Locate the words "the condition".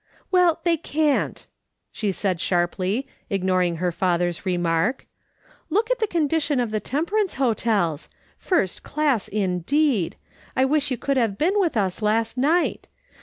5.99-6.59